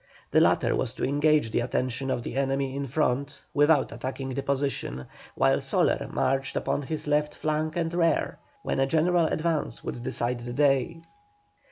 The 0.31 0.39
latter 0.41 0.75
was 0.75 0.95
to 0.95 1.03
engage 1.03 1.51
the 1.51 1.59
attention 1.59 2.09
of 2.09 2.23
the 2.23 2.35
enemy 2.35 2.75
in 2.75 2.87
front, 2.87 3.43
without 3.53 3.91
attacking 3.91 4.29
the 4.29 4.41
position, 4.41 5.05
while 5.35 5.61
Soler 5.61 6.09
marched 6.11 6.55
upon 6.55 6.81
his 6.81 7.05
left 7.05 7.35
flank 7.35 7.75
and 7.75 7.93
rear, 7.93 8.39
when 8.63 8.79
a 8.79 8.87
general 8.87 9.27
advance 9.27 9.83
would 9.83 10.01
decide 10.01 10.39
the 10.39 10.53
day. 10.53 11.01